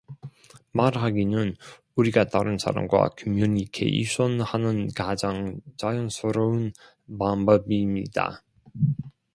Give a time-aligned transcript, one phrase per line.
[0.71, 1.57] 말하기는
[1.95, 6.73] 우리가 다른 사람과 커뮤니케이션 하는 가장 자연스러운
[7.19, 8.43] 방법입니다.